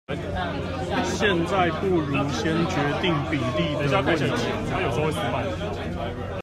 [1.19, 4.23] 現在不如先決定比例的問題